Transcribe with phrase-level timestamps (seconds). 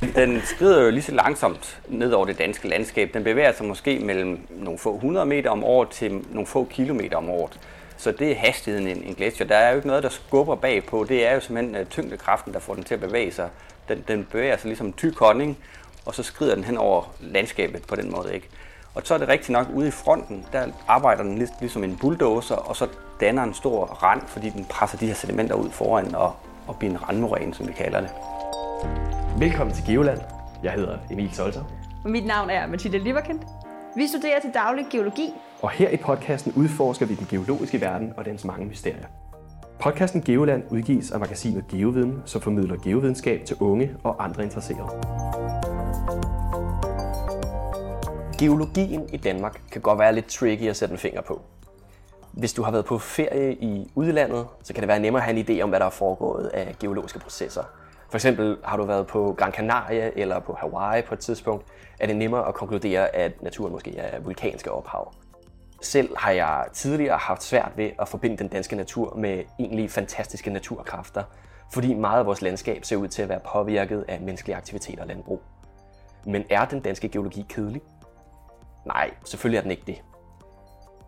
[0.00, 3.10] Den skrider jo lige så langsomt ned over det danske landskab.
[3.14, 7.16] Den bevæger sig måske mellem nogle få hundrede meter om året til nogle få kilometer
[7.16, 7.60] om året.
[7.96, 9.46] Så det er hastigheden i en, gletsjer.
[9.46, 11.04] Der er jo ikke noget, der skubber bagpå.
[11.08, 13.48] Det er jo simpelthen øh, tyngdekraften, der får den til at bevæge sig.
[13.88, 15.58] Den, den bevæger sig ligesom en tyk honning,
[16.06, 18.34] og så skrider den hen over landskabet på den måde.
[18.34, 18.48] ikke.
[18.94, 21.96] Og så er det rigtigt nok ude i fronten, der arbejder den lidt ligesom en
[22.00, 22.86] bulldozer, og så
[23.20, 26.36] danner en stor rand, fordi den presser de her sedimenter ud foran og,
[26.66, 28.10] og bliver en randmoræne, som vi kalder det.
[29.38, 30.20] Velkommen til Geoland.
[30.62, 31.64] Jeg hedder Emil Solter.
[32.04, 33.42] Og mit navn er Mathilde Liverkendt.
[33.96, 35.32] Vi studerer til daglig geologi.
[35.62, 39.06] Og her i podcasten udforsker vi den geologiske verden og dens mange mysterier.
[39.80, 44.90] Podcasten Geoland udgives af magasinet Geoviden, som formidler geovidenskab til unge og andre interesserede.
[48.38, 51.40] Geologien i Danmark kan godt være lidt tricky at sætte en finger på.
[52.32, 55.50] Hvis du har været på ferie i udlandet, så kan det være nemmere at have
[55.50, 57.62] en idé om, hvad der er foregået af geologiske processer.
[58.10, 61.64] For eksempel har du været på Gran Canaria eller på Hawaii på et tidspunkt,
[62.00, 65.14] er det nemmere at konkludere, at naturen måske er vulkanske ophav.
[65.82, 70.50] Selv har jeg tidligere haft svært ved at forbinde den danske natur med egentlig fantastiske
[70.50, 71.22] naturkræfter,
[71.72, 75.08] fordi meget af vores landskab ser ud til at være påvirket af menneskelige aktiviteter og
[75.08, 75.42] landbrug.
[76.26, 77.82] Men er den danske geologi kedelig?
[78.86, 80.02] Nej, selvfølgelig er den ikke det.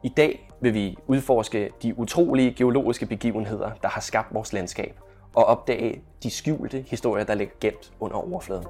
[0.02, 5.00] I dag vil vi udforske de utrolige geologiske begivenheder, der har skabt vores landskab,
[5.34, 8.66] og opdage de skjulte historier, der ligger gemt under overfladen.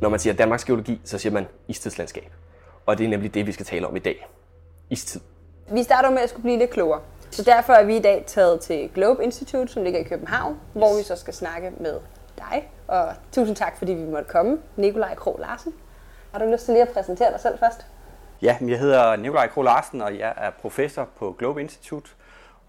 [0.00, 2.32] Når man siger Danmarks geologi, så siger man istidslandskab.
[2.86, 4.26] Og det er nemlig det, vi skal tale om i dag.
[4.90, 5.20] Istid.
[5.72, 7.00] Vi starter med at skulle blive lidt klogere.
[7.30, 10.60] Så derfor er vi i dag taget til Globe Institute, som ligger i København, yes.
[10.72, 12.00] hvor vi så skal snakke med
[12.38, 12.70] dig.
[12.88, 14.58] Og tusind tak, fordi vi måtte komme.
[14.76, 15.74] Nikolaj Krog Larsen.
[16.32, 17.86] Har du lyst til lige at præsentere dig selv først?
[18.42, 22.10] Ja, jeg hedder Nikolaj Krog Larsen, og jeg er professor på Globe Institute.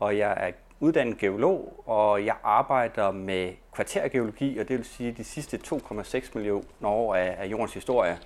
[0.02, 5.24] Og jeg er uddannet geolog, og jeg arbejder med kvartergeologi, og det vil sige de
[5.24, 8.18] sidste 2,6 millioner år af, af jordens historie.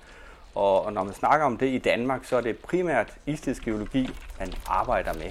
[0.54, 4.52] Og, og når man snakker om det i Danmark, så er det primært istidsgeologi, man
[4.66, 5.30] arbejder med.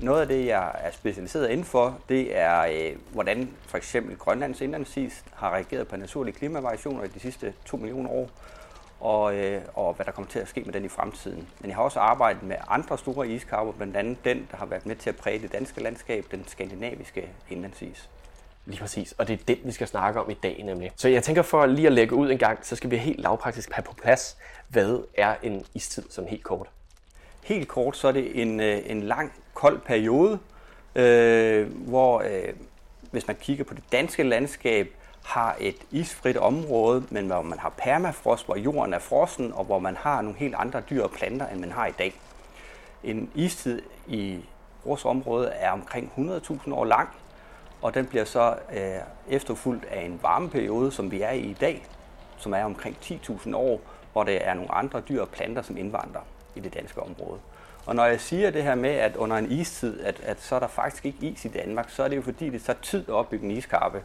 [0.00, 5.24] Noget af det, jeg er specialiseret indenfor, det er, øh, hvordan for eksempel Grønlands indlandsis
[5.34, 8.30] har reageret på naturlige klimavariationer i de sidste 2 millioner år,
[9.04, 11.48] og, øh, og hvad der kommer til at ske med den i fremtiden.
[11.60, 14.86] Men jeg har også arbejdet med andre store iskapper, blandt andet den, der har været
[14.86, 18.08] med til at præge det danske landskab, den skandinaviske indlandsis.
[18.66, 20.92] Lige præcis, og det er den, vi skal snakke om i dag nemlig.
[20.96, 23.72] Så jeg tænker for lige at lægge ud en gang, så skal vi helt lavpraktisk
[23.72, 24.36] have på plads,
[24.68, 26.66] hvad er en istid som helt kort?
[27.42, 30.38] Helt kort, så er det en, øh, en lang, kold periode,
[30.94, 32.54] øh, hvor øh,
[33.10, 34.94] hvis man kigger på det danske landskab,
[35.24, 39.78] har et isfrit område, men hvor man har permafrost, hvor jorden er frossen, og hvor
[39.78, 42.20] man har nogle helt andre dyr og planter, end man har i dag.
[43.04, 44.44] En istid i
[44.84, 47.08] vores område er omkring 100.000 år lang,
[47.82, 51.86] og den bliver så øh, efterfulgt af en varmeperiode, som vi er i i dag,
[52.36, 53.80] som er omkring 10.000 år,
[54.12, 56.20] hvor der er nogle andre dyr og planter, som indvandrer
[56.54, 57.38] i det danske område.
[57.86, 60.58] Og når jeg siger det her med, at under en istid, at, at så er
[60.58, 63.14] der faktisk ikke is i Danmark, så er det jo fordi, det tager tid at
[63.14, 64.02] opbygge en iskappe.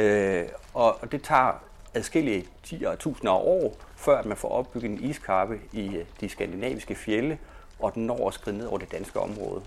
[0.00, 1.52] Øh, og det tager
[1.94, 6.04] adskillige 10 og tusinder af år, før at man får opbygget en iskappe i øh,
[6.20, 7.38] de skandinaviske fjelle,
[7.78, 9.62] og den når at skride ned over det danske område.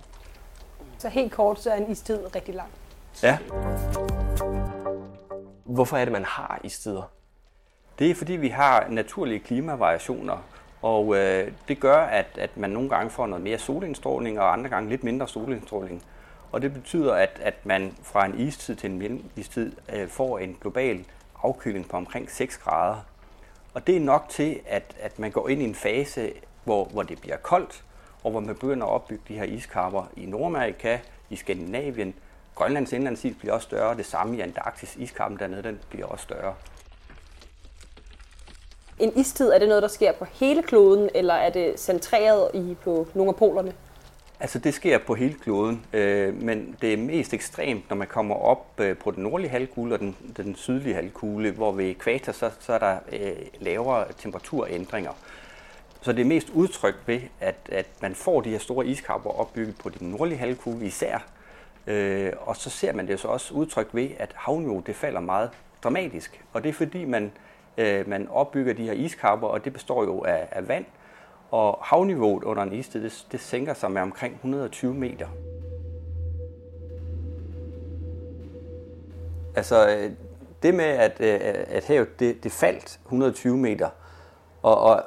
[0.97, 2.69] Så helt kort, så er en istid rigtig lang.
[3.23, 3.38] Ja.
[5.63, 7.11] Hvorfor er det, man har istider?
[8.00, 10.38] Det er fordi, vi har naturlige klimavariationer,
[10.81, 14.69] og øh, det gør, at, at man nogle gange får noget mere solindstråling, og andre
[14.69, 16.03] gange lidt mindre solindstråling.
[16.53, 20.57] Og det betyder, at, at man fra en istid til en mellemistid øh, får en
[20.61, 21.05] global
[21.43, 22.97] afkøling på omkring 6 grader.
[23.73, 26.33] Og det er nok til, at, at man går ind i en fase,
[26.63, 27.83] hvor, hvor det bliver koldt,
[28.23, 30.99] og hvor man begynder at opbygge de her iskapper i Nordamerika,
[31.29, 32.13] i Skandinavien.
[32.55, 34.95] Grønlands indlandsis bliver også større, det samme i Antarktis.
[34.95, 36.55] Iskappen dernede den bliver også større.
[38.99, 42.77] En istid, er det noget, der sker på hele kloden, eller er det centreret i
[42.83, 43.73] på nogle af polerne?
[44.43, 48.35] Altså det sker på hele kloden, øh, men det er mest ekstremt, når man kommer
[48.35, 52.51] op øh, på den nordlige halvkugle og den, den sydlige halvkugle, hvor ved ekvator så,
[52.59, 55.12] så er der øh, lavere temperaturændringer.
[56.01, 59.75] Så det er mest udtrykt ved, at, at man får de her store iskapper opbygget
[59.77, 61.25] på den nordlige halvkugle især,
[61.88, 65.50] øh, og så ser man det så også udtrykt ved, at havniveauet det falder meget
[65.83, 66.41] dramatisk.
[66.53, 67.31] Og det er fordi, man,
[67.77, 70.85] øh, man opbygger de her iskapper, og det består jo af, af vand,
[71.53, 75.27] og havniveauet under en istid, det, det sænker sig med omkring 120 meter.
[79.55, 80.11] Altså, øh,
[80.63, 83.89] det med, at, øh, at havet det, det faldt 120 meter,
[84.61, 85.03] og, og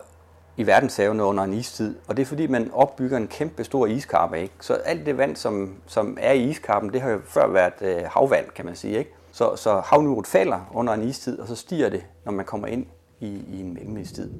[0.56, 4.40] i verdenshavene under en istid, og det er fordi, man opbygger en kæmpe stor iskarpe.
[4.40, 4.54] Ikke?
[4.60, 8.02] Så alt det vand, som, som er i iskarpen, det har jo før været øh,
[8.10, 8.98] havvand, kan man sige.
[8.98, 9.10] Ikke?
[9.32, 12.86] Så, så havniveauet falder under en istid, og så stiger det, når man kommer ind
[13.20, 14.30] i, i en mellemistid.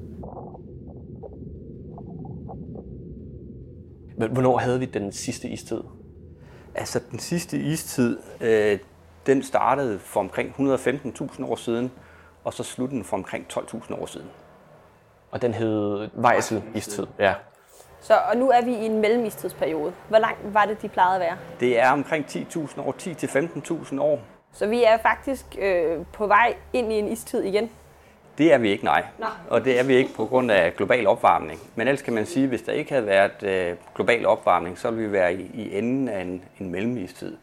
[4.17, 5.81] Hvornår havde vi den sidste istid?
[6.75, 8.79] Altså den sidste istid, øh,
[9.25, 11.91] den startede for omkring 115.000 år siden,
[12.43, 14.27] og så sluttede den for omkring 12.000 år siden.
[15.31, 17.33] Og den hed Vejsel-istid, ja.
[18.01, 19.93] Så, og nu er vi i en mellemistidsperiode.
[20.09, 21.37] Hvor lang var det, de plejede at være?
[21.59, 22.95] Det er omkring 10.000 år,
[23.93, 24.19] 10-15.000 år.
[24.51, 27.69] Så vi er faktisk øh, på vej ind i en istid igen.
[28.37, 29.05] Det er vi ikke, nej.
[29.19, 29.25] Nå.
[29.49, 31.59] Og det er vi ikke på grund af global opvarmning.
[31.75, 34.91] Men ellers kan man sige, at hvis der ikke havde været øh, global opvarmning, så
[34.91, 37.37] ville vi være i, i enden af en, en mellemistid.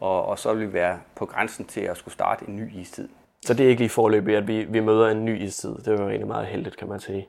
[0.00, 3.08] Og, og så ville vi være på grænsen til at skulle starte en ny istid.
[3.46, 5.70] Så det er ikke lige forløbig, at vi, vi møder en ny istid.
[5.84, 7.28] Det var egentlig meget heldigt, kan man sige.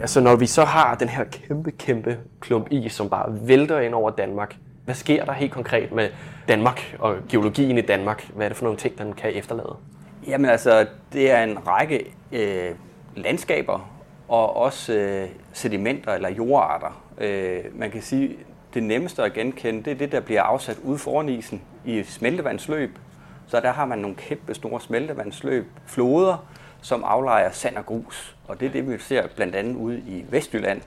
[0.00, 3.94] Altså når vi så har den her kæmpe, kæmpe klump is, som bare vælter ind
[3.94, 6.08] over Danmark, hvad sker der helt konkret med
[6.48, 8.28] Danmark og geologien i Danmark?
[8.34, 9.76] Hvad er det for nogle ting, den kan efterlade?
[10.26, 12.70] Jamen altså, det er en række øh,
[13.16, 13.90] landskaber
[14.28, 17.02] og også øh, sedimenter eller jordarter.
[17.18, 18.36] Øh, man kan sige,
[18.74, 22.98] det nemmeste at genkende, det er det, der bliver afsat ude foran isen i smeltevandsløb.
[23.46, 26.46] Så der har man nogle kæmpe store smeltevandsløb, floder,
[26.82, 28.36] som aflejer sand og grus.
[28.48, 30.82] Og det er det, vi ser blandt andet ude i Vestjylland,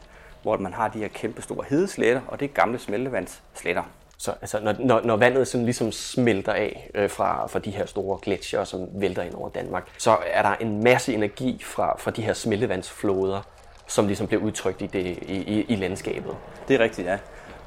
[0.46, 3.84] hvor man har de her kæmpe store hedesletter, og det er gamle smeltevandssletter.
[4.18, 7.86] Så altså, når, når, når vandet sådan ligesom smelter af øh, fra, fra de her
[7.86, 12.12] store gletsjer, som vælter ind over Danmark, så er der en masse energi fra, fra
[12.12, 13.42] de her smeltevandsfloder,
[13.88, 16.36] som ligesom bliver udtrykt i, det, i, i, i landskabet.
[16.68, 17.18] Det er rigtigt, ja.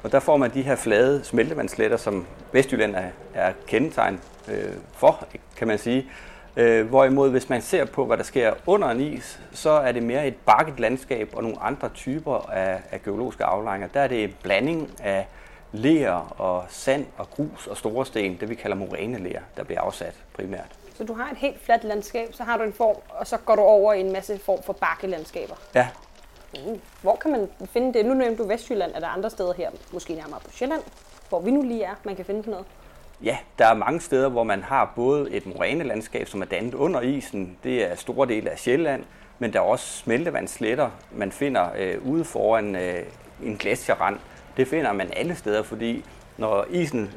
[0.03, 5.27] Og der får man de her flade smeltevandssletter, som Vestjylland er, er kendetegn øh, for,
[5.57, 6.05] kan man sige.
[6.59, 10.03] Øh, hvorimod, hvis man ser på, hvad der sker under en is, så er det
[10.03, 13.87] mere et bakket landskab og nogle andre typer af, af geologiske aflejringer.
[13.87, 15.27] Der er det en blanding af
[15.71, 20.13] ler og sand og grus og store sten, det vi kalder moræneler, der bliver afsat
[20.33, 20.67] primært.
[20.97, 23.55] Så du har et helt fladt landskab, så har du en form, og så går
[23.55, 25.55] du over i en masse form for bakkelandskaber.
[25.75, 25.87] Ja,
[26.53, 26.81] Mm.
[27.01, 28.05] Hvor kan man finde det?
[28.05, 28.91] Nu nævnte du Vestjylland.
[28.95, 30.81] Er der andre steder her, måske nærmere på Sjælland,
[31.29, 32.67] hvor vi nu lige er, man kan finde sådan noget?
[33.23, 37.01] Ja, der er mange steder, hvor man har både et morænelandskab, som er dannet under
[37.01, 37.57] isen.
[37.63, 39.03] Det er store dele af Sjælland,
[39.39, 43.03] men der er også smeltevandsletter, man finder øh, ude foran øh,
[43.43, 44.19] en gletsjerrand.
[44.57, 46.05] Det finder man alle steder, fordi
[46.37, 47.11] når isen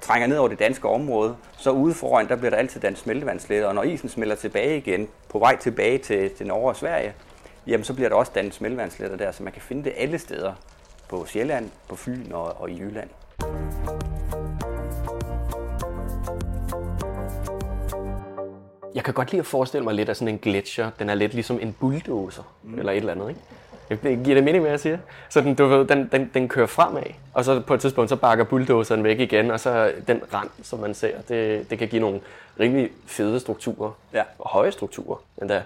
[0.00, 3.68] trænger ned over det danske område, så ude foran, der bliver der altid dannet smeltevandsletter,
[3.68, 7.14] og når isen smelter tilbage igen, på vej tilbage til, til Norge og Sverige,
[7.66, 10.52] jamen så bliver der også dannet smeltevandsletter der, så man kan finde det alle steder.
[11.08, 13.08] På Sjælland, på Fyn og, og i Jylland.
[18.98, 20.90] Jeg kan godt lide at forestille mig lidt af sådan en gletscher.
[20.98, 22.78] Den er lidt ligesom en bulldozer, mm.
[22.78, 23.40] eller et eller andet, ikke?
[24.02, 24.98] Det giver det mening med, at jeg siger.
[25.28, 27.02] Så den, du ved, den, den, den kører fremad,
[27.34, 30.78] og så på et tidspunkt, så bakker bulldozeren væk igen, og så den rand, som
[30.78, 32.20] man ser, det, det kan give nogle
[32.60, 34.22] rimelig fede strukturer, Ja.
[34.38, 35.62] og høje strukturer endda,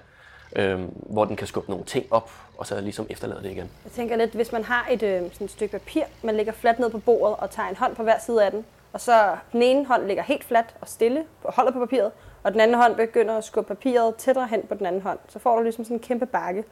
[0.57, 3.71] øhm, hvor den kan skubbe nogle ting op, og så ligesom efterlade det igen.
[3.85, 6.79] Jeg tænker lidt, hvis man har et, øh, sådan et stykke papir, man lægger fladt
[6.79, 9.63] ned på bordet og tager en hånd på hver side af den, og så den
[9.63, 12.11] ene hånd ligger helt fladt og stille og holder på papiret,
[12.43, 15.39] og den anden hånd begynder at skubbe papiret tættere hen på den anden hånd, så
[15.39, 16.65] får du ligesom sådan en kæmpe bakke.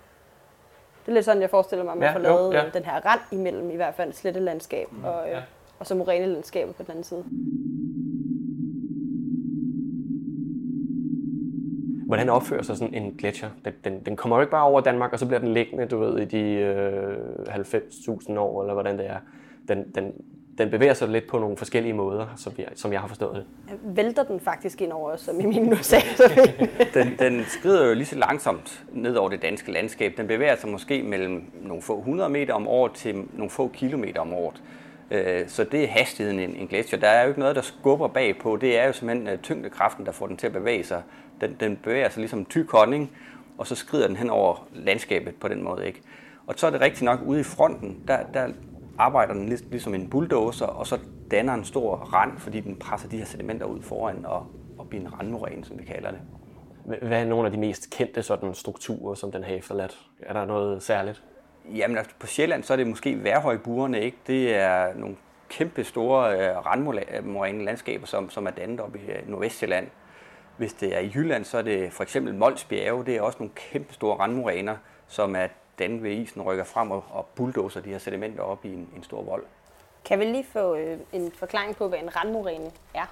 [1.06, 2.66] Det er lidt sådan, jeg forestiller mig, at man Ja, får jo, lavet ja.
[2.66, 5.40] øh, den her rand imellem, i hvert fald slette landskab og, øh, ja.
[5.78, 7.24] og så morænelandskabet på den anden side.
[12.06, 13.48] Hvordan opfører sig sådan en gletsjer?
[13.64, 15.98] Den, den, den kommer jo ikke bare over Danmark, og så bliver den liggende, du
[15.98, 17.16] ved, i de øh,
[17.48, 19.16] 90.000 år, eller hvordan det er.
[19.68, 20.12] Den, den,
[20.60, 23.78] den bevæger sig lidt på nogle forskellige måder, som jeg, som jeg har forstået det.
[23.96, 26.04] Vælter den faktisk ind over os, som Emil nu sagde.
[26.94, 30.12] Den, den skrider jo lige så langsomt ned over det danske landskab.
[30.16, 34.20] Den bevæger sig måske mellem nogle få hundrede meter om året til nogle få kilometer
[34.20, 34.62] om året.
[35.10, 36.98] Øh, Så det er hastigheden i en, gletsjer.
[36.98, 38.56] Der er jo ikke noget, der skubber bagpå.
[38.56, 41.02] Det er jo simpelthen øh, tyngdekraften, der får den til at bevæge sig.
[41.40, 43.10] Den, den bevæger sig ligesom en tyk honning,
[43.58, 45.86] og så skrider den hen over landskabet på den måde.
[45.86, 46.00] ikke.
[46.46, 48.48] Og så er det rigtigt nok ude i fronten, der, der
[49.00, 50.98] arbejder den lig- ligesom en bulldozer, og så
[51.30, 54.46] danner en stor rand, fordi den presser de her sedimenter ud foran og,
[54.78, 56.20] og bliver en randmoræne, som vi kalder det.
[56.86, 59.98] Hva- Hvad er nogle af de mest kendte sådan, strukturer, som den har efterladt?
[60.22, 61.22] Er der noget særligt?
[61.74, 64.16] Jamen altså, på Sjælland, så er det måske værhøjburerne, ikke?
[64.26, 65.16] Det er nogle
[65.48, 69.86] kæmpe store øh, randmoræne landskaber, som, som er dannet op i øh, Nordvestjylland.
[70.56, 73.04] Hvis det er i Jylland, så er det for eksempel Mols Bjerge.
[73.06, 74.76] Det er også nogle kæmpe store randmoræner,
[75.06, 75.46] som er
[75.80, 79.02] dannet ved isen rykker frem og, og bulldozer de her sedimenter op i en, en
[79.02, 79.44] stor vold.
[80.04, 83.06] Kan vi lige få øh, en forklaring på, hvad en randmoræne er,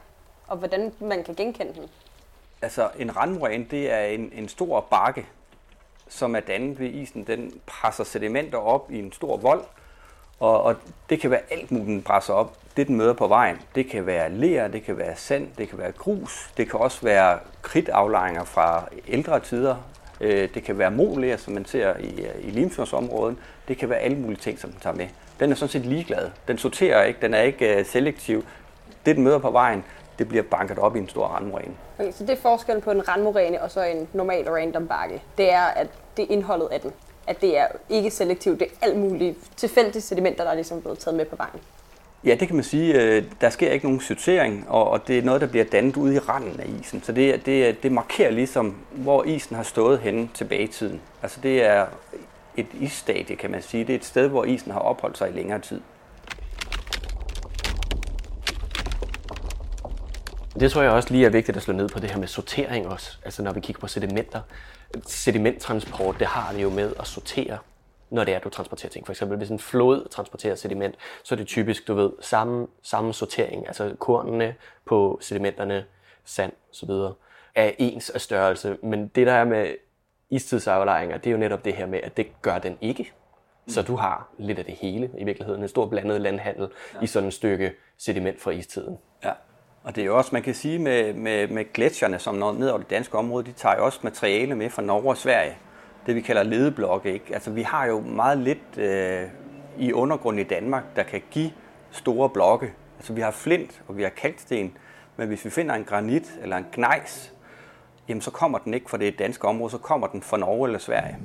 [0.46, 1.88] og hvordan man kan genkende den?
[2.62, 5.26] Altså en randmoræne, det er en, en stor bakke,
[6.08, 9.64] som er dannet ved isen, den presser sedimenter op i en stor vold,
[10.40, 10.76] og, og
[11.10, 12.56] det kan være alt muligt, den presser op.
[12.76, 15.78] Det, den møder på vejen, det kan være ler, det kan være sand, det kan
[15.78, 19.76] være grus, det kan også være kridtaflejringer fra ældre tider,
[20.20, 23.36] øh, det kan være moler, som man ser i, øh, i Limfjordsområdet,
[23.68, 25.06] det kan være alle mulige ting, som den tager med.
[25.40, 26.30] Den er sådan set ligeglad.
[26.48, 28.44] Den sorterer ikke, den er ikke øh, selektiv.
[29.06, 29.84] Det, den møder på vejen,
[30.18, 31.74] det bliver banket op i en stor randmoræne.
[31.98, 35.22] Okay, så det er forskellen på en randmoræne og så en normal random bakke.
[35.38, 36.92] Det er, at det er indholdet af den.
[37.26, 40.98] At det er ikke selektivt, det er alt muligt tilfældige sedimenter, der er ligesom blevet
[40.98, 41.60] taget med på vejen.
[42.24, 43.02] Ja, det kan man sige.
[43.02, 46.18] Øh, der sker ikke nogen sortering, og det er noget, der bliver dannet ude i
[46.18, 47.02] randen af isen.
[47.02, 51.00] Så det, det, det markerer ligesom, hvor isen har stået henne tilbage i tiden.
[51.22, 51.86] Altså det er
[52.56, 53.84] et isstadie, kan man sige.
[53.84, 55.80] Det er et sted, hvor isen har opholdt sig i længere tid.
[60.60, 62.88] Det tror jeg også lige er vigtigt at slå ned på det her med sortering
[62.88, 63.18] også.
[63.24, 64.40] Altså når vi kigger på sedimenter.
[65.06, 67.58] Sedimenttransport, det har det jo med at sortere,
[68.10, 69.06] når det er, du transporterer ting.
[69.06, 73.14] For eksempel hvis en flod transporterer sediment, så er det typisk, du ved, samme, samme
[73.14, 73.66] sortering.
[73.66, 75.84] Altså kornene på sedimenterne,
[76.24, 76.90] sand osv.
[77.54, 78.76] er ens af størrelse.
[78.82, 79.74] Men det der er med
[80.30, 83.12] istidsaflejringer, det er jo netop det her med, at det gør den ikke.
[83.68, 85.62] Så du har lidt af det hele i virkeligheden.
[85.62, 87.00] En stor blandet landhandel ja.
[87.02, 88.98] i sådan et stykke sediment fra istiden.
[89.24, 89.32] Ja.
[89.82, 92.68] Og det er jo også, man kan sige med, med, med gletsjerne, som når ned
[92.68, 95.56] over det danske område, de tager jo også materiale med fra Norge og Sverige.
[96.08, 97.12] Det vi kalder ledeblokke.
[97.12, 97.24] Ikke?
[97.32, 99.22] Altså vi har jo meget lidt øh,
[99.78, 101.50] i undergrunden i Danmark, der kan give
[101.90, 102.72] store blokke.
[102.98, 104.72] Altså vi har flint, og vi har kalksten,
[105.16, 107.32] men hvis vi finder en granit eller en gnejs,
[108.08, 110.78] jamen så kommer den ikke fra det danske område, så kommer den fra Norge eller
[110.78, 111.16] Sverige.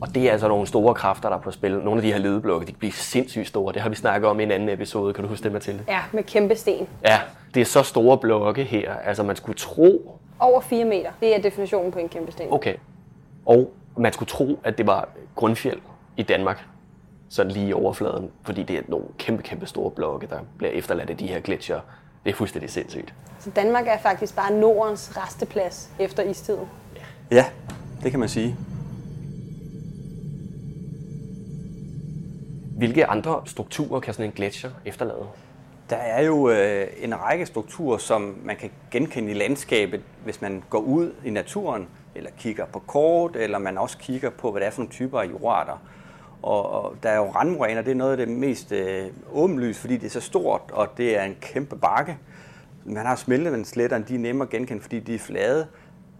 [0.00, 1.78] Og det er altså nogle store kræfter, der er på spil.
[1.78, 3.72] Nogle af de her ledeblokke, de kan blive sindssygt store.
[3.72, 5.14] Det har vi snakket om i en anden episode.
[5.14, 5.84] Kan du huske det, Mathilde?
[5.88, 6.88] Ja, med kæmpe sten.
[7.04, 7.20] Ja,
[7.54, 8.94] det er så store blokke her.
[8.94, 10.20] Altså man skulle tro...
[10.44, 11.10] Over 4 meter.
[11.20, 12.52] Det er definitionen på en kæmpe sten.
[12.52, 12.74] Okay.
[13.46, 15.80] Og man skulle tro, at det var grundfjeld
[16.16, 16.64] i Danmark.
[17.28, 18.30] Sådan lige i overfladen.
[18.42, 21.80] Fordi det er nogle kæmpe, kæmpe store blokke, der bliver efterladt af de her gletsjer.
[22.24, 23.14] Det er fuldstændig sindssygt.
[23.38, 26.68] Så Danmark er faktisk bare Nordens resteplads efter istiden.
[27.30, 27.44] Ja,
[28.02, 28.56] det kan man sige.
[32.76, 35.26] Hvilke andre strukturer kan sådan en gletsjer efterlade?
[35.90, 40.62] Der er jo øh, en række strukturer, som man kan genkende i landskabet, hvis man
[40.70, 44.66] går ud i naturen, eller kigger på kort, eller man også kigger på, hvad det
[44.66, 45.78] er for nogle typer af jordarter.
[46.42, 49.96] Og, og der er jo randmoræner, det er noget af det mest øh, åbenlyst, fordi
[49.96, 52.18] det er så stort, og det er en kæmpe bakke.
[52.84, 55.66] Man har smeltevandsletterne, de er nemmere at genkende, fordi de er flade.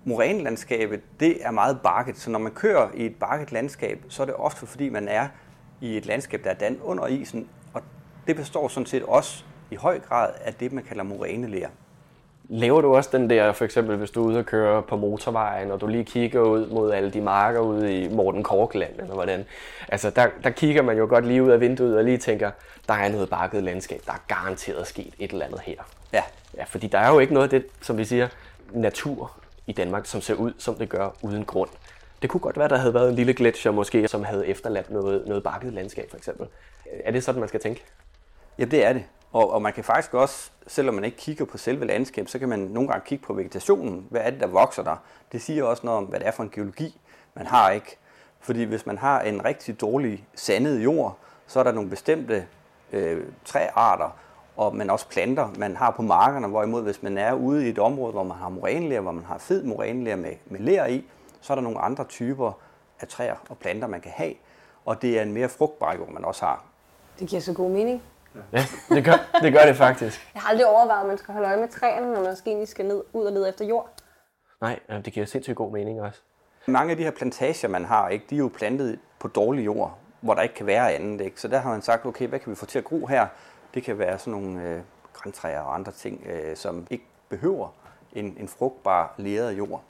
[0.05, 4.27] Morænelandskabet, det er meget bakket, så når man kører i et bakket landskab, så er
[4.27, 5.29] det ofte fordi, man er
[5.81, 7.83] i et landskab, der er dannet under isen, og
[8.27, 11.69] det består sådan set også i høj grad af det, man kalder moræneler.
[12.49, 15.71] Laver du også den der, for eksempel hvis du er ude og køre på motorvejen,
[15.71, 19.45] og du lige kigger ud mod alle de marker ude i Morten Korkland, eller hvordan?
[19.89, 22.51] Altså, der, der kigger man jo godt lige ud af vinduet og lige tænker,
[22.89, 25.77] der er noget bakket landskab, der er garanteret sket et eller andet her.
[26.13, 26.23] Ja.
[26.57, 28.29] Ja, fordi der er jo ikke noget af det, som vi siger,
[28.73, 29.33] natur
[29.67, 31.71] i Danmark, som ser ud, som det gør uden grund.
[32.23, 35.27] Det kunne godt være, der havde været en lille gletsjer måske, som havde efterladt noget,
[35.27, 36.47] noget bakket landskab for eksempel.
[37.05, 37.83] Er det sådan, man skal tænke?
[38.59, 39.05] Ja, det er det.
[39.35, 42.49] Og, og man kan faktisk også, selvom man ikke kigger på selve landskabet, så kan
[42.49, 44.07] man nogle gange kigge på vegetationen.
[44.11, 44.97] Hvad er det, der vokser der?
[45.33, 47.01] Det siger også noget om, hvad det er for en geologi,
[47.35, 47.97] man har ikke.
[48.41, 52.47] Fordi hvis man har en rigtig dårlig sandet jord, så er der nogle bestemte
[52.93, 54.17] øh, træarter,
[54.57, 57.79] og man også planter, man har på markerne, hvorimod hvis man er ude i et
[57.79, 61.05] område, hvor man har moræneler, hvor man har fed moræneler med, med ler i,
[61.41, 62.53] så er der nogle andre typer
[63.01, 64.35] af træer og planter, man kan have.
[64.85, 66.65] Og det er en mere frugtbar jord, man også har.
[67.19, 68.03] Det giver så god mening.
[68.53, 70.31] Ja, det gør det, gør det faktisk.
[70.35, 72.69] Jeg har aldrig overvejet, at man skal holde øje med træerne, når man måske egentlig
[72.69, 73.89] skal ned, ud og lede efter jord.
[74.61, 76.21] Nej, det giver sindssygt god mening også.
[76.67, 79.99] Mange af de her plantager, man har, ikke, de er jo plantet på dårlig jord,
[80.21, 81.21] hvor der ikke kan være andet.
[81.21, 81.41] Ikke?
[81.41, 83.27] Så der har man sagt, okay, hvad kan vi få til at gro her?
[83.75, 84.81] Det kan være sådan nogle øh,
[85.13, 87.69] græntræer og andre ting, øh, som ikke behøver
[88.13, 89.83] en, en frugtbar leret jord.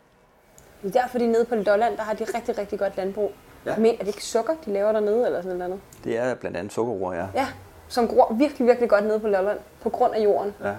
[0.82, 3.32] Det er derfor, de nede på Lolland, der har de rigtig, rigtig godt landbrug.
[3.66, 3.76] Ja.
[3.76, 5.80] Men er det ikke sukker, de laver dernede, eller sådan noget?
[6.04, 7.26] Det er blandt andet sukkerroer, ja.
[7.34, 7.46] Ja,
[7.88, 10.54] som gror virkelig, virkelig godt nede på Lolland, på grund af jorden.
[10.64, 10.74] ja.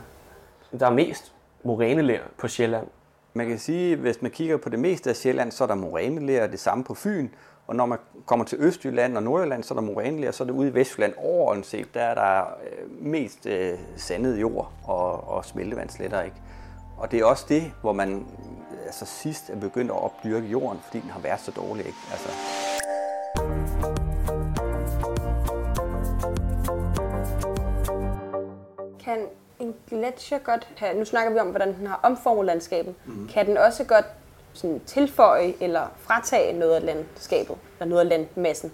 [0.80, 1.34] Der er mest
[1.64, 2.88] moræneler på Sjælland.
[3.34, 6.48] Man kan sige, hvis man kigger på det meste af Sjælland, så er der moræneler,
[6.48, 7.30] det samme på Fyn.
[7.68, 10.54] Og når man kommer til Østjylland og Nordjylland, så er der moræneler, så er det
[10.54, 15.46] ude i Vestjylland overordnet set, der er der øh, mest øh, sandet jord og, og
[15.46, 16.22] smeltevandssletter.
[16.22, 16.36] Ikke?
[16.98, 18.28] Og det er også det, hvor man
[18.86, 21.86] altså, sidst er begyndt at opdyrke jorden, fordi den har været så dårlig.
[21.86, 21.98] Ikke?
[22.12, 22.30] Altså,
[29.06, 29.18] Kan
[29.60, 33.28] en gletsjer godt have, nu snakker vi om, hvordan den har omformet landskabet, mm.
[33.28, 34.06] kan den også godt
[34.54, 38.72] sådan tilføje eller fratage noget af landskabet, eller noget af landmassen?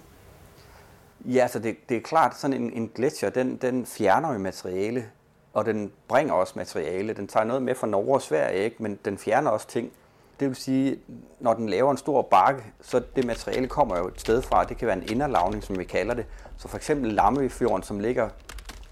[1.24, 5.04] Ja, så det, det er klart, sådan en, en gletsjer, den, den fjerner jo materiale,
[5.52, 7.12] og den bringer også materiale.
[7.12, 8.82] Den tager noget med fra Norge og Sverige, ikke?
[8.82, 9.92] men den fjerner også ting.
[10.40, 10.98] Det vil sige,
[11.40, 14.64] når den laver en stor bakke, så det materiale kommer jo et sted fra.
[14.64, 16.26] Det kan være en inderlavning, som vi kalder det.
[16.58, 18.28] Så for eksempel Lammøfjorden, som ligger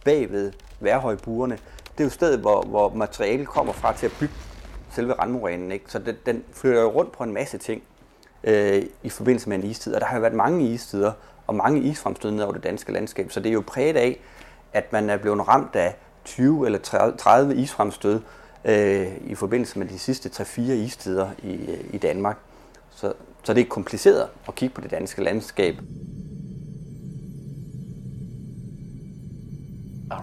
[0.04, 1.58] bagved værhøjbuerne,
[1.92, 4.34] det er jo stedet, hvor, hvor materialet kommer fra til at bygge
[4.90, 5.72] selve randmorænen.
[5.72, 5.84] Ikke?
[5.88, 7.82] Så den, den flytter jo rundt på en masse ting
[8.44, 9.94] øh, i forbindelse med en istid.
[9.94, 11.12] Og der har jo været mange istider
[11.46, 13.32] og mange isfremstød ned over det danske landskab.
[13.32, 14.20] Så det er jo præget af,
[14.72, 16.78] at man er blevet ramt af 20 eller
[17.18, 18.20] 30 isfremstød
[18.64, 22.36] øh, i forbindelse med de sidste 3-4 istider i, i Danmark.
[22.90, 25.74] Så, så det er kompliceret at kigge på det danske landskab.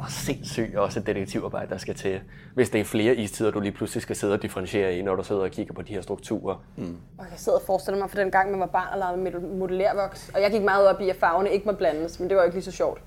[0.09, 2.21] Sindssygt også et detektivarbejde, der skal til,
[2.53, 5.23] hvis det er flere istider, du lige pludselig skal sidde og differentiere i, når du
[5.23, 6.63] sidder og kigger på de her strukturer.
[6.75, 6.97] Mm.
[7.17, 9.57] Og jeg sidder og forestiller mig for den gang, man var barn og lavede med
[9.57, 12.43] modellervoks, og jeg gik meget op i, at farverne ikke må blandes, men det var
[12.43, 13.01] jo ikke lige så sjovt.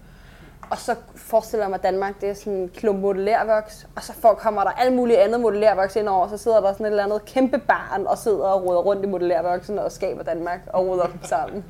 [0.71, 4.12] Og så forestiller jeg mig, at Danmark det er sådan en klump modellervoks, og så
[4.12, 7.04] får, kommer der alt muligt andet modellervoks ind over, så sidder der sådan et eller
[7.04, 11.07] andet kæmpe barn og sidder og roder rundt i modellervoksen og skaber Danmark og roder
[11.07, 11.64] dem sammen.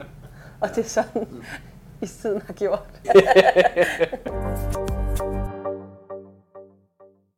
[0.61, 1.29] Og det er sådan,
[2.03, 2.83] i tiden har gjort.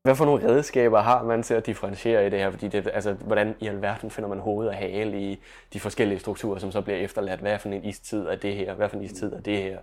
[0.04, 2.50] Hvad for nogle redskaber har man til at differentiere i det her?
[2.50, 5.40] Fordi det, altså, hvordan i alverden finder man hoved og hale i
[5.72, 7.40] de forskellige strukturer, som så bliver efterladt?
[7.40, 8.74] Hvad for en istid er det her?
[8.74, 9.78] Hvad for en istid er det her?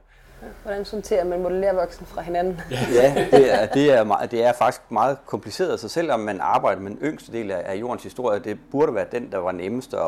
[0.64, 2.62] Hvordan sorterer man modellervoksen fra hinanden?
[3.02, 6.82] ja, det er, det, er meget, det er faktisk meget kompliceret, så selvom man arbejder
[6.82, 10.00] med den yngste del af jordens historie, det burde være den, der var nemmest at,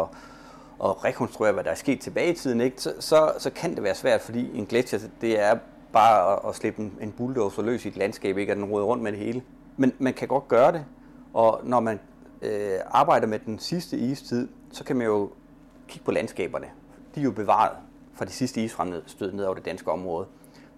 [0.84, 2.82] at rekonstruere, hvad der er sket tilbage i tiden, ikke?
[2.82, 5.58] Så, så, så kan det være svært, fordi en gletsjer, det er
[5.94, 8.52] bare at, at slippe en, en bulldozer løs i et landskab, ikke?
[8.52, 9.42] at den råder rundt med det hele.
[9.82, 10.86] Men man kan godt gøre det,
[11.34, 12.00] og når man
[12.42, 15.32] øh, arbejder med den sidste istid, så kan man jo
[15.88, 16.68] kigge på landskaberne.
[17.16, 17.78] De er jo bevaret
[18.14, 20.28] fra de sidste isfremstød ned over det danske område.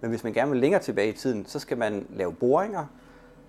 [0.01, 2.85] Men hvis man gerne vil længere tilbage i tiden, så skal man lave boringer.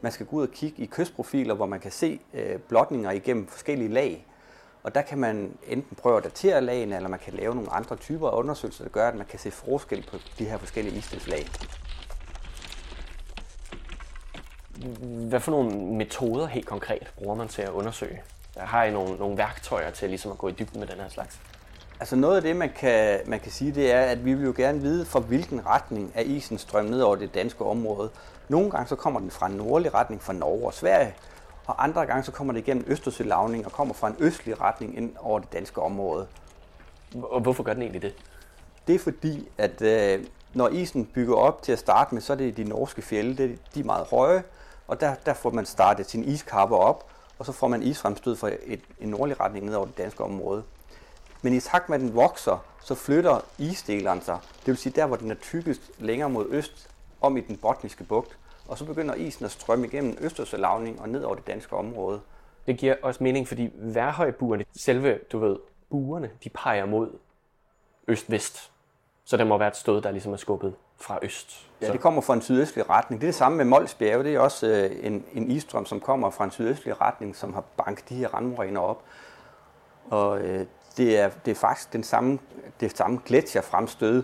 [0.00, 3.46] Man skal gå ud og kigge i kystprofiler, hvor man kan se øh, blotninger igennem
[3.46, 4.26] forskellige lag.
[4.82, 7.96] Og der kan man enten prøve at datere lagene, eller man kan lave nogle andre
[7.96, 11.46] typer af undersøgelser, der gør, at man kan se forskel på de her forskellige isdelslag.
[15.28, 18.22] Hvad for nogle metoder helt konkret bruger man til at undersøge?
[18.56, 21.40] Har I nogle, nogle værktøjer til ligesom at gå i dybden med den her slags?
[22.00, 24.54] Altså noget af det, man kan, man kan sige, det er, at vi vil jo
[24.56, 28.10] gerne vide, fra hvilken retning er isen strøm ned over det danske område.
[28.48, 31.14] Nogle gange så kommer den fra en nordlig retning fra Norge og Sverige,
[31.66, 35.12] og andre gange så kommer det igennem Østersølavning og kommer fra en østlig retning ind
[35.18, 36.26] over det danske område.
[37.22, 38.14] Og hvorfor gør den egentlig det?
[38.86, 42.36] Det er fordi, at øh, når isen bygger op til at starte med, så er
[42.36, 44.42] det de norske fjelde, det, de er meget høje,
[44.86, 48.50] og der, der får man startet sin iskapper op, og så får man isfremstød fra
[48.62, 50.64] et, en nordlig retning ned over det danske område.
[51.42, 54.38] Men i takt med, at den vokser, så flytter isdeleren sig.
[54.58, 58.04] Det vil sige, der hvor den er tykkest længere mod øst, om i den botniske
[58.04, 58.38] bugt.
[58.68, 62.20] Og så begynder isen at strømme igennem Østersølavning og ned over det danske område.
[62.66, 65.56] Det giver også mening, fordi værhøjbuerne, selve, du ved,
[65.90, 67.18] buerne, de peger mod
[68.08, 68.70] øst-vest.
[69.24, 71.66] Så der må være et sted, der ligesom er skubbet fra øst.
[71.80, 73.20] Ja, det kommer fra en sydøstlig retning.
[73.20, 74.24] Det er det samme med Mols Bjerge.
[74.24, 77.64] Det er også øh, en, en isstrøm, som kommer fra en sydøstlig retning, som har
[77.76, 79.02] banket de her randmoræner op.
[80.10, 82.38] Og øh, det, er, det er faktisk den samme,
[82.80, 84.22] det samme gletsjerfremstød,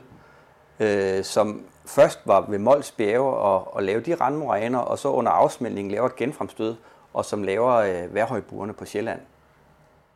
[0.81, 5.33] øh, som først var ved Mols Bjerge og, og lave de randmoræner, og så under
[5.33, 6.77] afsmeltningen laver et genfremstød,
[7.15, 9.21] og som laver øh, værhøjburene på Sjælland.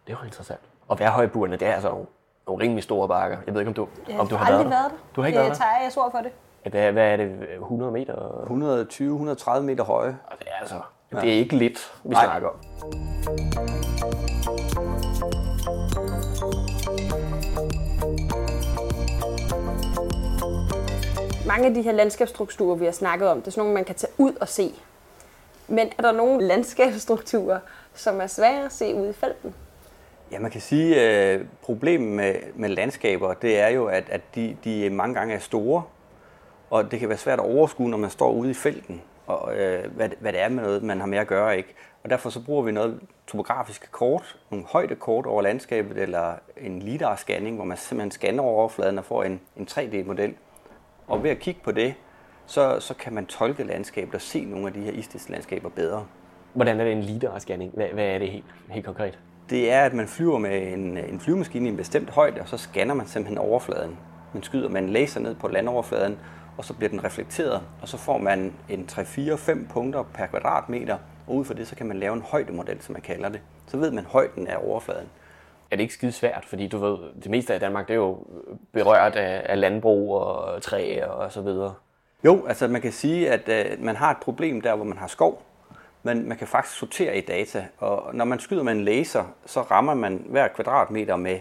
[0.07, 0.61] Det er jo interessant.
[0.88, 2.05] Og værhøjburene, det er altså
[2.46, 3.37] nogle, rimelig store bakker.
[3.46, 4.80] Jeg ved ikke, om du, Jeg om du har aldrig været der.
[4.80, 4.96] været der.
[5.16, 5.64] Du har ikke det været der?
[5.64, 6.33] tager jeg for det.
[6.64, 7.33] Ja, Hvad, hvad er det?
[7.61, 8.14] 100 meter?
[9.57, 10.09] 120-130 meter høje.
[10.38, 10.74] Det er altså,
[11.11, 12.24] det er ikke lidt, vi Nej.
[12.24, 12.54] snakker om.
[21.46, 23.94] Mange af de her landskabsstrukturer, vi har snakket om, det er sådan nogle, man kan
[23.94, 24.74] tage ud og se.
[25.68, 27.59] Men er der nogle landskabsstrukturer,
[27.94, 29.54] som er svære at se ude i felten?
[30.35, 34.20] Ja, man kan sige, at øh, problemet med, med landskaber, det er jo, at, at
[34.35, 35.83] de, de mange gange er store,
[36.70, 39.94] og det kan være svært at overskue, når man står ude i felten, og øh,
[39.97, 41.57] hvad, hvad det er med noget, man har med at gøre.
[41.57, 41.75] ikke.
[42.05, 47.57] Og derfor så bruger vi noget topografiske kort, nogle højdekort over landskabet, eller en lidar-scanning,
[47.57, 50.35] hvor man simpelthen scanner over overfladen og får en, en 3D-model.
[51.07, 51.94] Og ved at kigge på det,
[52.47, 56.07] så, så kan man tolke landskabet og se nogle af de her istidslandskaber bedre.
[56.53, 57.70] Hvordan er det en lidar-scanning?
[57.75, 59.18] Hvad, hvad er det helt, helt konkret?
[59.50, 62.57] Det er, at man flyver med en, en flyvemaskine i en bestemt højde, og så
[62.57, 63.98] scanner man simpelthen overfladen.
[64.33, 66.18] Man skyder med en laser ned på landoverfladen,
[66.57, 71.35] og så bliver den reflekteret, og så får man en 3-4-5 punkter per kvadratmeter, og
[71.35, 73.40] ud fra det, så kan man lave en højdemodel, som man kalder det.
[73.66, 75.09] Så ved man højden af overfladen.
[75.70, 76.44] er det ikke skide svært?
[76.44, 78.26] Fordi du ved, det meste af Danmark, det er jo
[78.72, 81.74] berørt af, af landbrug og træ og så videre.
[82.24, 85.07] Jo, altså man kan sige, at øh, man har et problem der, hvor man har
[85.07, 85.42] skov,
[86.07, 89.62] men man kan faktisk sortere i data, og når man skyder med en laser, så
[89.62, 91.40] rammer man hver kvadratmeter med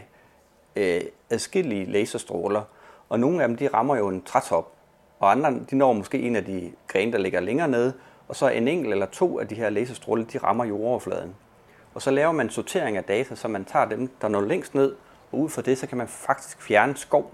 [0.76, 2.62] øh, adskillige laserstråler,
[3.10, 4.72] og nogle af dem, de rammer jo en trætop,
[5.20, 7.94] og andre, de når måske en af de grene, der ligger længere nede,
[8.28, 11.36] og så en enkelt eller to af de her laserstråler, de rammer jordoverfladen.
[11.94, 14.96] Og så laver man sortering af data, så man tager dem, der når længst ned,
[15.32, 17.32] og ud fra det, så kan man faktisk fjerne skov,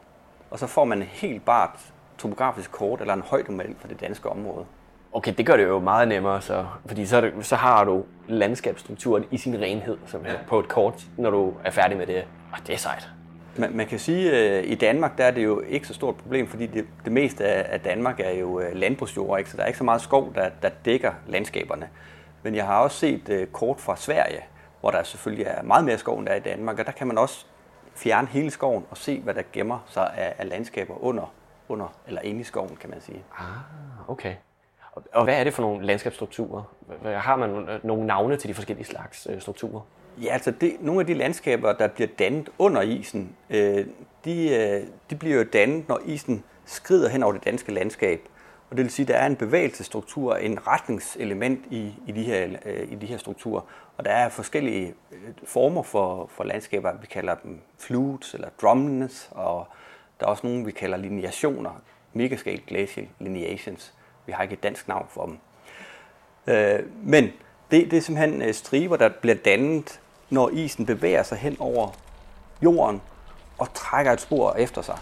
[0.50, 4.30] og så får man et helt bart topografisk kort eller en højdemodel for det danske
[4.30, 4.66] område.
[5.14, 9.26] Okay, det gør det jo meget nemmere, så, fordi så, det, så har du landskabsstrukturen
[9.32, 10.20] i sin renhed ja.
[10.48, 12.26] på et kort, når du er færdig med det.
[12.52, 13.10] Og det er sejt.
[13.58, 16.16] Man, man kan sige, at øh, i Danmark der er det jo ikke så stort
[16.16, 19.50] problem, fordi det, det meste af Danmark er jo øh, landbrugsjord, ikke?
[19.50, 21.90] så der er ikke så meget skov, der, der dækker landskaberne.
[22.44, 24.42] Men jeg har også set uh, kort fra Sverige,
[24.80, 27.08] hvor der selvfølgelig er meget mere skov, end der er i Danmark, og der kan
[27.08, 27.46] man også
[27.96, 31.34] fjerne hele skoven og se, hvad der gemmer sig af, af landskaber under,
[31.70, 33.24] under eller inde i skoven, kan man sige.
[33.38, 33.46] Ah,
[34.08, 34.36] okay.
[35.14, 36.64] Og hvad er det for nogle landskabsstrukturer?
[37.04, 39.82] Har man øh, nogle navne til de forskellige slags øh, strukturer?
[40.22, 43.86] Ja, altså det, nogle af de landskaber, der bliver dannet under isen, øh,
[44.26, 48.22] de, øh, de bliver jo dannet, når isen skrider hen over det danske landskab.
[48.70, 52.50] Og det vil sige, at der er en bevægelsesstruktur, en retningselement i, i, de her,
[52.66, 53.62] øh, i de her strukturer.
[53.98, 56.92] Og der er forskellige øh, former for, for landskaber.
[57.02, 59.68] Vi kalder dem flutes eller drumlines, og
[60.20, 61.82] der er også nogle, vi kalder lineationer,
[62.14, 63.94] megascale glacial lineations.
[64.30, 65.38] Vi har ikke et dansk navn for dem.
[66.48, 67.24] Øh, men
[67.72, 71.92] det, det er simpelthen øh, striber, der bliver dannet, når isen bevæger sig hen over
[72.62, 73.02] jorden
[73.58, 74.98] og trækker et spor efter sig.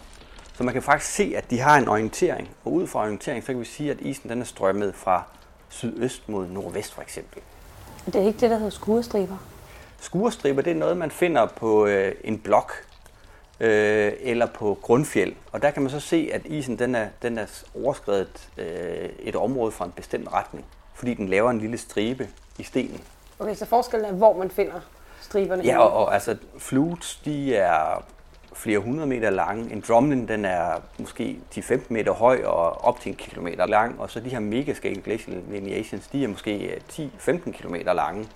[0.53, 3.47] Så man kan faktisk se, at de har en orientering, og ud fra orientering, så
[3.47, 5.23] kan vi sige, at isen den er strømmet fra
[5.69, 7.41] sydøst mod nordvest for eksempel.
[8.05, 9.37] Det er ikke det, der hedder skurestriber?
[9.99, 12.71] Skurestriber, det er noget, man finder på øh, en blok
[13.59, 15.35] øh, eller på grundfjeld.
[15.51, 19.35] Og der kan man så se, at isen den er, den er overskrevet øh, et
[19.35, 23.01] område fra en bestemt retning, fordi den laver en lille stribe i stenen.
[23.39, 24.79] Okay, så forskellen er, hvor man finder
[25.21, 25.63] striberne?
[25.63, 28.03] Ja, og, og altså flutes, de er
[28.53, 29.73] flere hundrede meter lange.
[29.73, 33.99] En drumlin, den er måske 10-15 meter høj og op til en kilometer lang.
[33.99, 38.27] Og så de her megascale glacial lineations, de er måske 10-15 øh, km lange.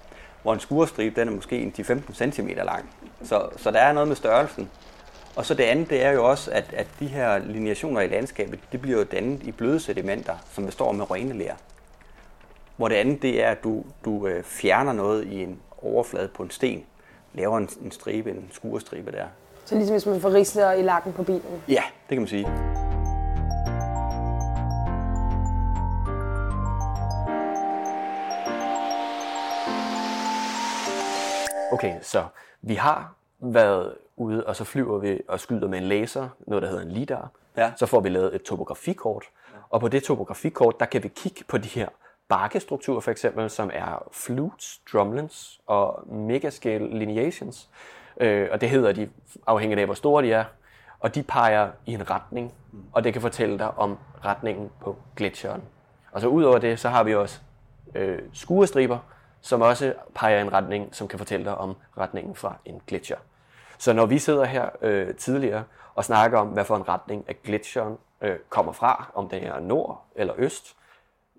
[0.42, 2.90] Hvor en skurestribe, den er måske en 10-15 cm lang.
[3.24, 4.70] Så, så der er noget med størrelsen.
[5.36, 8.60] Og så det andet, det er jo også, at, at de her lineationer i landskabet,
[8.72, 11.56] det bliver jo dannet i bløde sedimenter, som består med røgneler.
[12.78, 16.44] Hvor det andet, det er, at du, du øh, fjerner noget i en overflade på
[16.44, 16.84] en sten,
[17.34, 19.26] laver en, en stribe, en skurestribe der.
[19.66, 21.64] Så ligesom hvis man får risler i lakken på bilen?
[21.68, 22.48] Ja, det kan man sige.
[31.72, 32.24] Okay, så
[32.62, 36.70] vi har været ude, og så flyver vi og skyder med en laser, noget der
[36.70, 37.30] hedder en LIDAR.
[37.58, 37.72] Ja.
[37.76, 39.24] Så får vi lavet et topografikort,
[39.54, 39.58] ja.
[39.70, 41.88] og på det topografikort, der kan vi kigge på de her
[42.30, 47.70] barkestrukturer for eksempel, som er flutes, drumlins og megascale lineations.
[48.18, 49.10] Øh, og det hedder de
[49.48, 50.44] afhængigt af, hvor store de er.
[51.00, 52.54] Og de peger i en retning,
[52.94, 55.62] og det kan fortælle dig om retningen på gletsjeren.
[56.12, 57.40] Og så udover det, så har vi også
[57.96, 58.98] øh, skurestriber,
[59.42, 63.18] som også peger i en retning, som kan fortælle dig om retningen fra en gletsjer.
[63.82, 65.64] Så når vi sidder her øh, tidligere
[65.96, 69.60] og snakker om, hvad for en retning af gletsjeren øh, kommer fra, om det er
[69.60, 70.76] nord eller øst,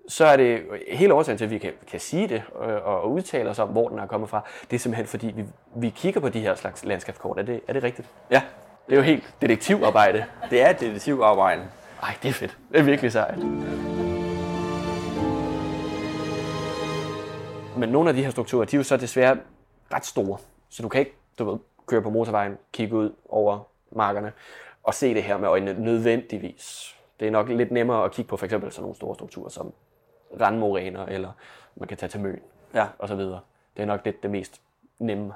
[0.08, 3.50] så er det hele årsagen til, at vi kan, kan sige det øh, og udtale
[3.50, 4.42] os om, hvor den er kommet fra.
[4.70, 5.44] Det er simpelthen fordi, vi,
[5.76, 7.38] vi kigger på de her slags landskabskort.
[7.38, 8.08] Er det, er det rigtigt?
[8.30, 8.42] Ja.
[8.86, 10.24] Det er jo helt detektivarbejde.
[10.50, 11.62] Det er et detektivarbejde.
[12.02, 12.58] Ej, det er fedt.
[12.72, 13.38] Det er virkelig sejt.
[17.76, 19.36] Men nogle af de her strukturer, de er jo så desværre
[19.94, 20.38] ret store.
[20.70, 24.32] Så du kan ikke du ved, køre på motorvejen, kigge ud over markerne
[24.82, 26.96] og se det her med øjnene nødvendigvis.
[27.20, 29.72] Det er nok lidt nemmere at kigge på for eksempel sådan nogle store strukturer som
[30.40, 31.32] randmoræner, eller
[31.76, 32.40] man kan tage til Møn,
[32.74, 32.86] ja.
[32.98, 33.40] og så videre.
[33.76, 34.60] Det er nok lidt det mest
[34.98, 35.32] nemme.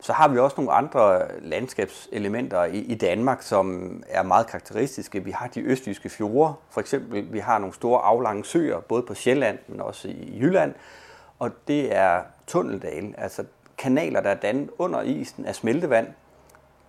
[0.00, 5.24] Så har vi også nogle andre landskabselementer i, i Danmark, som er meget karakteristiske.
[5.24, 7.32] Vi har de østjyske fjorde, for eksempel.
[7.32, 10.74] Vi har nogle store aflange søer, både på Sjælland, men også i Jylland.
[11.38, 13.44] Og det er tunneldale, altså
[13.78, 16.06] kanaler, der er dannet under isen af smeltevand.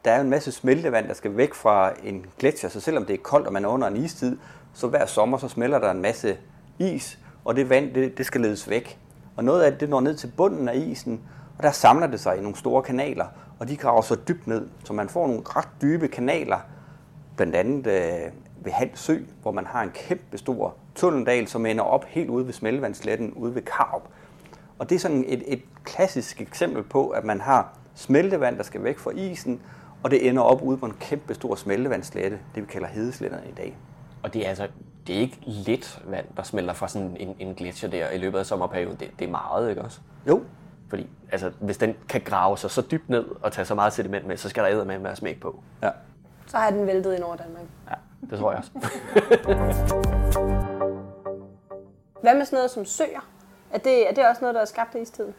[0.05, 3.17] Der er en masse smeltevand, der skal væk fra en gletsjer, så selvom det er
[3.17, 4.37] koldt, og man er under en istid,
[4.73, 6.37] så hver sommer så smelter der en masse
[6.79, 8.99] is, og det vand, det, det skal ledes væk.
[9.35, 11.21] Og noget af det, det når ned til bunden af isen,
[11.57, 13.25] og der samler det sig i nogle store kanaler,
[13.59, 16.59] og de graver så dybt ned, så man får nogle ret dybe kanaler,
[17.35, 18.31] blandt andet øh,
[18.63, 22.45] ved Hans Sø, hvor man har en kæmpe stor tunneldal, som ender op helt ude
[22.45, 24.01] ved smeltevandsletten, ude ved Karup.
[24.79, 28.83] Og det er sådan et, et klassisk eksempel på, at man har smeltevand, der skal
[28.83, 29.61] væk fra isen,
[30.03, 33.53] og det ender op ude på en kæmpe stor smeltevandslette, det vi kalder hedesletterne i
[33.53, 33.77] dag.
[34.23, 34.67] Og det er altså
[35.07, 38.39] det er ikke lidt vand, der smelter fra sådan en, en gletsjer der i løbet
[38.39, 38.97] af sommerperioden.
[38.99, 39.99] Det, det er meget, ikke også?
[40.27, 40.43] Jo,
[40.89, 44.27] Fordi altså, hvis den kan grave sig så dybt ned og tage så meget sediment
[44.27, 45.63] med, så skal der med være smæk på.
[45.83, 45.89] ja.
[46.47, 47.63] Så har den væltet ind over Danmark.
[47.89, 47.95] Ja,
[48.29, 48.71] det tror jeg også.
[52.21, 53.32] Hvad med sådan noget som søer?
[53.73, 55.33] Er det, er det også noget, der er skabt i istiden?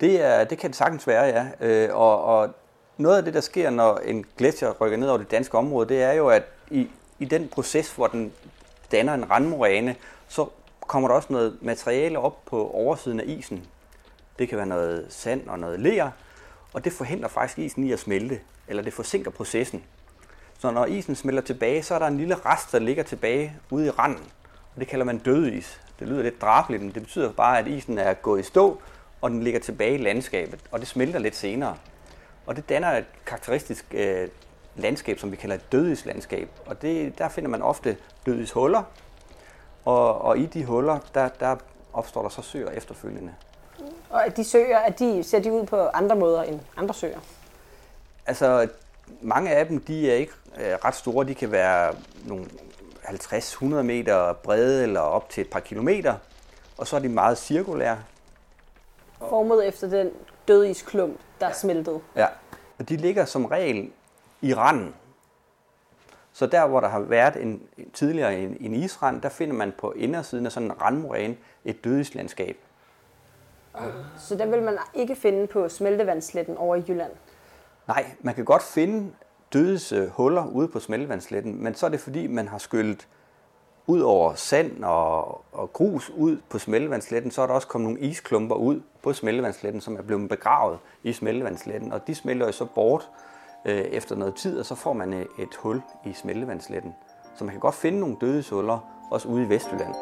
[0.00, 1.46] Det, er, det kan det sagtens være, ja.
[1.60, 2.54] Øh, og, og
[2.96, 6.02] noget af det, der sker, når en gletsjer rykker ned over det danske område, det
[6.02, 8.32] er jo, at i, i den proces, hvor den
[8.92, 9.96] danner en randmoræne,
[10.28, 10.48] så
[10.80, 13.66] kommer der også noget materiale op på oversiden af isen.
[14.38, 16.10] Det kan være noget sand og noget ler,
[16.72, 19.84] og det forhindrer faktisk isen i at smelte, eller det forsinker processen.
[20.58, 23.86] Så når isen smelter tilbage, så er der en lille rest, der ligger tilbage ude
[23.86, 24.24] i randen.
[24.74, 25.80] Og det kalder man dødis.
[25.98, 28.80] Det lyder lidt drabeligt, men det betyder bare, at isen er gået i stå,
[29.20, 31.76] og den ligger tilbage i landskabet, og det smelter lidt senere.
[32.46, 34.28] Og det danner et karakteristisk øh,
[34.76, 36.48] landskab, som vi kalder et dødislandskab.
[36.66, 38.82] Og det, der finder man ofte dødishuller,
[39.84, 41.56] og, og i de huller, der, der
[41.92, 43.34] opstår der så søer efterfølgende.
[44.10, 47.18] Og at de søer, at de ser de ud på andre måder end andre søer?
[48.26, 48.68] Altså,
[49.20, 51.26] mange af dem, de er ikke øh, ret store.
[51.26, 52.46] De kan være nogle
[53.04, 56.14] 50-100 meter brede eller op til et par kilometer.
[56.78, 57.98] Og så er de meget cirkulære.
[59.18, 60.10] Formet efter den
[60.48, 62.00] dødisklump, der er smeltet.
[62.16, 62.26] Ja.
[62.78, 63.90] Og de ligger som regel
[64.40, 64.94] i randen.
[66.32, 67.62] Så der, hvor der har været en,
[67.92, 72.56] tidligere en, en isrand, der finder man på indersiden af sådan en randmoræne et dødislandskab.
[74.18, 77.12] Så den vil man ikke finde på smeltevandssletten over i Jylland.
[77.88, 79.12] Nej, man kan godt finde
[79.54, 83.08] dødes øh, huller ude på smeltevandsletten, men så er det fordi, man har skyllet
[83.86, 88.00] ud over sand og, og grus ud på smeltevandsletten, så er der også kommet nogle
[88.00, 92.64] isklumper ud på smeltevandsletten, som er blevet begravet i smeltevandsletten, og de smelter jo så
[92.64, 93.10] bort
[93.64, 96.94] øh, efter noget tid, og så får man øh, et hul i smeltevandsletten.
[97.34, 98.78] Så man kan godt finde nogle dødeshuller,
[99.10, 99.94] også ude i Vestjylland.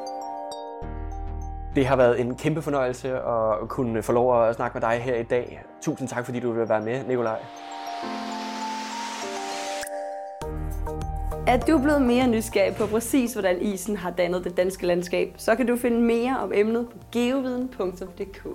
[1.75, 5.17] Det har været en kæmpe fornøjelse at kunne få lov at snakke med dig her
[5.17, 5.65] i dag.
[5.81, 7.41] Tusind tak, fordi du vil være med, Nikolaj.
[11.47, 15.55] Er du blevet mere nysgerrig på præcis, hvordan isen har dannet det danske landskab, så
[15.55, 18.47] kan du finde mere om emnet på geoviden.dk.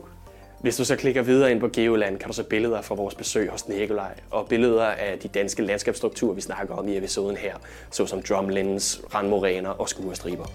[0.61, 3.49] Hvis du så klikker videre ind på Geoland, kan du se billeder fra vores besøg
[3.49, 7.55] hos Nikolaj, og billeder af de danske landskabsstrukturer, vi snakker om i episoden her,
[7.91, 10.45] såsom drumlins, randmoræner og skurestriber.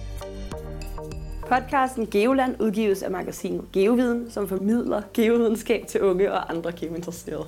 [1.48, 7.46] Podcasten Geoland udgives af magasinet Geoviden, som formidler geovidenskab til unge og andre geointeresserede.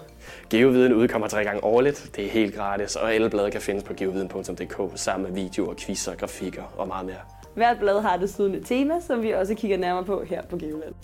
[0.51, 2.11] Geoviden udkommer tre gange årligt.
[2.17, 6.15] Det er helt gratis, og alle blade kan findes på geoviden.dk sammen med videoer, quizzer,
[6.15, 7.21] grafikker og meget mere.
[7.55, 10.95] Hvert blad har desuden et tema, som vi også kigger nærmere på her på Geoland.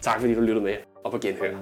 [0.00, 1.56] Tak fordi du lyttede med, og på genhør.